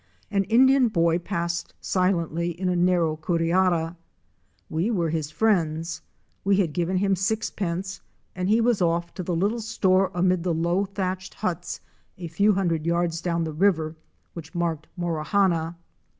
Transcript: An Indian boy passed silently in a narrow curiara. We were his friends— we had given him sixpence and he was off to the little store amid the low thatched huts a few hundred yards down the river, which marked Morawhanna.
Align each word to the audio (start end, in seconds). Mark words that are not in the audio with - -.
An 0.31 0.45
Indian 0.45 0.87
boy 0.87 1.19
passed 1.19 1.75
silently 1.79 2.59
in 2.59 2.69
a 2.69 2.75
narrow 2.75 3.15
curiara. 3.15 3.97
We 4.67 4.89
were 4.89 5.11
his 5.11 5.29
friends— 5.29 6.01
we 6.43 6.57
had 6.57 6.73
given 6.73 6.97
him 6.97 7.15
sixpence 7.15 8.01
and 8.35 8.49
he 8.49 8.61
was 8.61 8.81
off 8.81 9.13
to 9.13 9.21
the 9.21 9.35
little 9.35 9.61
store 9.61 10.09
amid 10.15 10.41
the 10.41 10.55
low 10.55 10.85
thatched 10.85 11.35
huts 11.35 11.81
a 12.17 12.27
few 12.27 12.53
hundred 12.53 12.87
yards 12.87 13.21
down 13.21 13.43
the 13.43 13.53
river, 13.53 13.95
which 14.33 14.55
marked 14.55 14.87
Morawhanna. 14.97 15.75